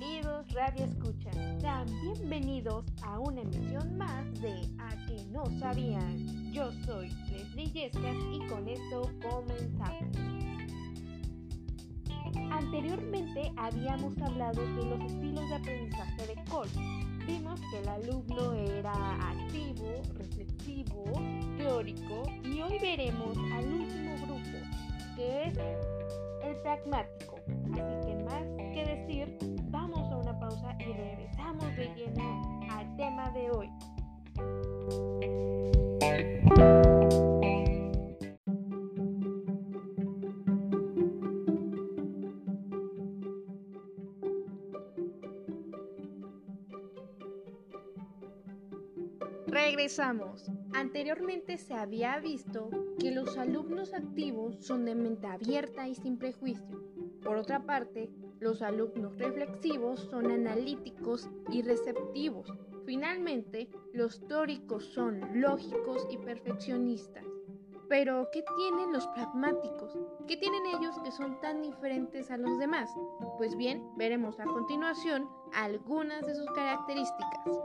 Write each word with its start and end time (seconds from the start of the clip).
Radio 0.00 0.84
Escucha. 0.84 1.30
Sean 1.60 1.86
bienvenidos 2.00 2.84
a 3.02 3.18
una 3.18 3.40
emisión 3.40 3.98
más 3.98 4.32
de 4.40 4.54
A 4.78 4.90
que 5.06 5.24
no 5.32 5.44
sabían. 5.58 6.52
Yo 6.52 6.70
soy 6.84 7.08
Leslie 7.28 7.72
Yescas 7.72 8.14
y 8.32 8.46
con 8.46 8.68
esto 8.68 9.10
comenzamos. 9.28 10.16
Anteriormente 12.52 13.52
habíamos 13.56 14.16
hablado 14.22 14.62
de 14.76 14.84
los 14.84 15.00
estilos 15.00 15.48
de 15.48 15.54
aprendizaje 15.56 16.26
de 16.28 16.44
Cole. 16.48 16.70
Vimos 17.26 17.60
que 17.72 17.78
el 17.80 17.88
alumno 17.88 18.52
era 18.52 19.30
activo, 19.30 20.00
reflexivo, 20.14 21.04
teórico 21.56 22.22
y 22.44 22.60
hoy 22.60 22.78
veremos 22.78 23.36
al 23.52 23.64
último 23.66 24.14
grupo, 24.26 24.58
que 25.16 25.42
es 25.42 25.58
el 26.44 26.56
pragmático. 26.62 27.34
Así 27.72 28.06
que 28.06 28.17
regresamos 31.48 31.76
de 31.76 31.94
lleno 31.94 32.68
al 32.70 32.96
tema 32.96 33.30
de 33.30 33.50
hoy. 33.50 33.70
Regresamos. 49.46 50.50
Anteriormente 50.74 51.56
se 51.56 51.74
había 51.74 52.18
visto 52.20 52.68
que 52.98 53.10
los 53.10 53.36
alumnos 53.38 53.94
activos 53.94 54.56
son 54.60 54.84
de 54.84 54.94
mente 54.94 55.26
abierta 55.26 55.88
y 55.88 55.94
sin 55.94 56.18
prejuicio. 56.18 56.78
Por 57.22 57.36
otra 57.36 57.64
parte, 57.64 58.10
los 58.40 58.62
alumnos 58.62 59.18
reflexivos 59.18 60.00
son 60.10 60.30
analíticos 60.30 61.28
y 61.50 61.62
receptivos. 61.62 62.52
Finalmente, 62.84 63.68
los 63.92 64.26
teóricos 64.26 64.84
son 64.84 65.40
lógicos 65.40 66.06
y 66.10 66.16
perfeccionistas. 66.18 67.24
Pero, 67.88 68.28
¿qué 68.32 68.44
tienen 68.56 68.92
los 68.92 69.06
pragmáticos? 69.08 69.98
¿Qué 70.26 70.36
tienen 70.36 70.66
ellos 70.66 70.98
que 71.02 71.10
son 71.10 71.40
tan 71.40 71.62
diferentes 71.62 72.30
a 72.30 72.36
los 72.36 72.58
demás? 72.58 72.90
Pues 73.38 73.56
bien, 73.56 73.82
veremos 73.96 74.38
a 74.40 74.44
continuación 74.44 75.28
algunas 75.54 76.26
de 76.26 76.34
sus 76.34 76.50
características 76.52 77.58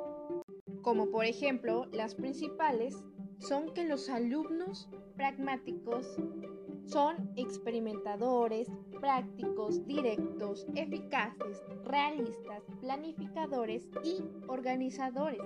como 0.83 1.09
por 1.09 1.25
ejemplo 1.25 1.87
las 1.91 2.13
principales, 2.13 3.03
son 3.39 3.73
que 3.73 3.85
los 3.85 4.09
alumnos 4.09 4.89
pragmáticos 5.15 6.15
son 6.85 7.31
experimentadores, 7.35 8.69
prácticos, 8.99 9.85
directos, 9.85 10.65
eficaces, 10.75 11.63
realistas, 11.83 12.63
planificadores 12.79 13.87
y 14.03 14.23
organizadores. 14.47 15.41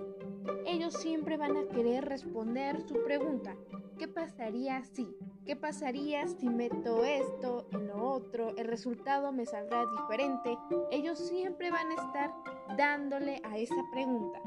Ellos 0.65 0.93
siempre 0.93 1.37
van 1.37 1.57
a 1.57 1.67
querer 1.67 2.05
responder 2.05 2.81
su 2.81 3.03
pregunta, 3.03 3.55
¿qué 3.97 4.07
pasaría 4.07 4.83
si? 4.83 5.07
¿Qué 5.45 5.55
pasaría 5.55 6.27
si 6.27 6.49
meto 6.49 7.05
esto 7.05 7.67
en 7.71 7.87
lo 7.87 8.03
otro? 8.03 8.55
El 8.57 8.67
resultado 8.67 9.31
me 9.31 9.45
saldrá 9.45 9.85
diferente. 9.85 10.57
Ellos 10.91 11.19
siempre 11.19 11.71
van 11.71 11.89
a 11.91 11.95
estar 11.95 12.33
dándole 12.77 13.41
a 13.45 13.57
esa 13.57 13.81
pregunta. 13.91 14.41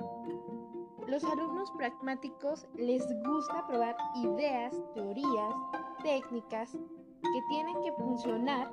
Los 1.06 1.24
alumnos 1.24 1.70
pragmáticos 1.72 2.66
les 2.76 3.02
gusta 3.24 3.66
probar 3.66 3.96
ideas, 4.14 4.74
teorías, 4.94 5.54
técnicas 6.02 6.72
que 6.72 7.42
tienen 7.48 7.80
que 7.82 7.92
funcionar 7.92 8.72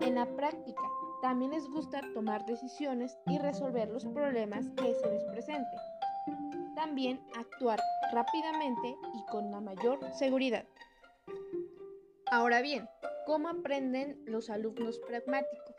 en 0.00 0.14
la 0.14 0.26
práctica. 0.36 0.82
También 1.22 1.50
les 1.50 1.68
gusta 1.68 2.00
tomar 2.14 2.44
decisiones 2.46 3.18
y 3.26 3.38
resolver 3.38 3.88
los 3.88 4.04
problemas 4.06 4.68
que 4.76 4.94
se 4.94 5.10
les 5.10 5.24
presenten. 5.24 5.80
También 6.74 7.20
actuar 7.36 7.80
rápidamente 8.12 8.96
y 9.14 9.24
con 9.30 9.50
la 9.50 9.60
mayor 9.60 9.98
seguridad. 10.12 10.64
Ahora 12.30 12.60
bien, 12.60 12.88
¿cómo 13.26 13.48
aprenden 13.48 14.22
los 14.26 14.50
alumnos 14.50 14.98
pragmáticos? 15.00 15.74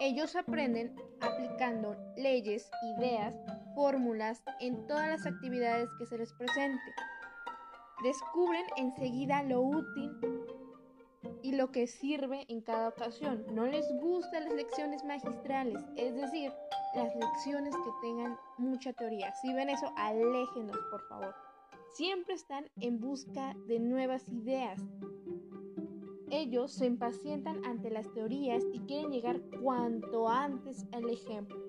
Ellos 0.00 0.36
aprenden 0.36 0.94
aplicando 1.20 1.96
leyes, 2.16 2.70
ideas, 2.96 3.34
fórmulas 3.74 4.42
en 4.60 4.86
todas 4.86 5.08
las 5.08 5.26
actividades 5.26 5.88
que 5.98 6.06
se 6.06 6.18
les 6.18 6.32
presente. 6.34 6.94
Descubren 8.02 8.64
enseguida 8.76 9.42
lo 9.42 9.60
útil 9.60 10.12
y 11.42 11.52
lo 11.52 11.72
que 11.72 11.86
sirve 11.86 12.46
en 12.48 12.60
cada 12.60 12.88
ocasión. 12.88 13.44
No 13.52 13.66
les 13.66 13.86
gustan 14.00 14.44
las 14.44 14.54
lecciones 14.54 15.04
magistrales, 15.04 15.84
es 15.96 16.14
decir, 16.14 16.52
las 16.94 17.14
lecciones 17.14 17.74
que 17.74 17.90
tengan 18.00 18.38
mucha 18.56 18.92
teoría. 18.92 19.34
Si 19.36 19.52
ven 19.52 19.70
eso, 19.70 19.92
aléjenos, 19.96 20.78
por 20.90 21.06
favor. 21.08 21.34
Siempre 21.94 22.34
están 22.34 22.70
en 22.80 23.00
busca 23.00 23.54
de 23.66 23.80
nuevas 23.80 24.28
ideas, 24.28 24.80
ellos 26.30 26.72
se 26.72 26.84
impacientan 26.84 27.64
ante 27.64 27.90
las 27.90 28.12
teorías 28.12 28.62
y 28.72 28.80
quieren 28.80 29.10
llegar 29.10 29.40
cuanto 29.62 30.28
antes 30.28 30.84
al 30.92 31.08
ejemplo. 31.08 31.67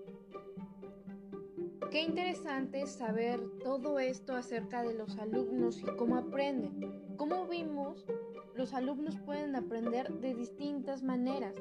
Qué 1.91 2.03
interesante 2.03 2.85
saber 2.85 3.39
todo 3.63 3.97
esto 3.97 4.35
acerca 4.35 4.83
de 4.83 4.93
los 4.93 5.17
alumnos 5.17 5.79
y 5.79 5.85
cómo 5.97 6.17
aprenden. 6.17 7.15
Como 7.17 7.47
vimos, 7.47 8.05
los 8.53 8.75
alumnos 8.75 9.17
pueden 9.25 9.55
aprender 9.55 10.13
de 10.13 10.35
distintas 10.35 11.01
maneras. 11.01 11.55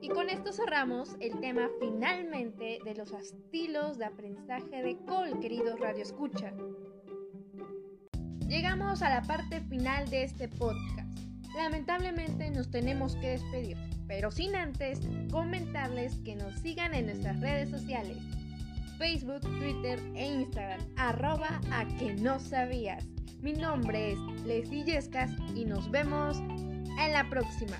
Y 0.00 0.08
con 0.08 0.30
esto 0.30 0.52
cerramos 0.52 1.14
el 1.20 1.38
tema 1.38 1.68
finalmente 1.78 2.80
de 2.84 2.94
los 2.96 3.12
estilos 3.12 3.98
de 3.98 4.06
aprendizaje 4.06 4.82
de 4.82 4.96
Cole, 5.06 5.38
queridos 5.38 5.78
Radio 5.78 6.02
Escucha. 6.02 6.52
Llegamos 8.48 9.00
a 9.02 9.10
la 9.10 9.22
parte 9.22 9.60
final 9.60 10.10
de 10.10 10.24
este 10.24 10.48
podcast. 10.48 11.16
Lamentablemente 11.56 12.50
nos 12.50 12.68
tenemos 12.68 13.14
que 13.14 13.28
despedir, 13.28 13.76
pero 14.08 14.32
sin 14.32 14.56
antes 14.56 14.98
comentarles 15.30 16.18
que 16.24 16.34
nos 16.34 16.58
sigan 16.58 16.94
en 16.94 17.06
nuestras 17.06 17.40
redes 17.40 17.70
sociales, 17.70 18.18
Facebook, 19.04 19.42
Twitter 19.58 20.00
e 20.14 20.24
Instagram, 20.24 20.80
arroba 20.96 21.60
a 21.70 21.84
que 21.98 22.14
no 22.14 22.40
sabías. 22.40 23.04
Mi 23.42 23.52
nombre 23.52 24.12
es 24.12 24.18
Leslie 24.46 24.82
Yescas 24.82 25.30
y 25.54 25.66
nos 25.66 25.90
vemos 25.90 26.38
en 26.38 27.12
la 27.12 27.28
próxima. 27.28 27.76